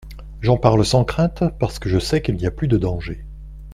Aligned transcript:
J'en 0.41 0.57
parle 0.57 0.83
sans 0.83 1.03
crainte, 1.05 1.43
parce 1.59 1.77
que 1.77 1.87
je 1.87 1.99
sais 1.99 2.23
qu'il 2.23 2.33
n'y 2.35 2.47
a 2.47 2.49
plus 2.49 2.67
de 2.67 2.77
danger. 2.79 3.23